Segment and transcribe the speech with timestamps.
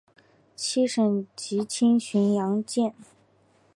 [0.55, 2.91] 七省级轻巡洋舰。